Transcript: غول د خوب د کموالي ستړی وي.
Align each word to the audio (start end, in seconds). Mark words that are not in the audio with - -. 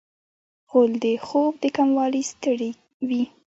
غول 0.69 0.91
د 1.03 1.05
خوب 1.25 1.51
د 1.63 1.65
کموالي 1.77 2.23
ستړی 2.31 2.69
وي. 3.07 3.23